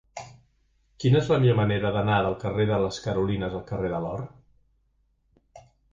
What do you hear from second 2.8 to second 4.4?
les Carolines al carrer de l'Or?